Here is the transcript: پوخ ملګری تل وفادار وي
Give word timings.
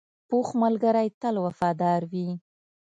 پوخ 0.29 0.47
ملګری 0.61 1.07
تل 1.21 1.35
وفادار 1.45 2.01
وي 2.11 2.29